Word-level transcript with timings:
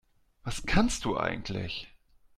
Was 0.43 0.63
kannst 0.65 1.05
du 1.05 1.15
eigentlich? 1.15 1.87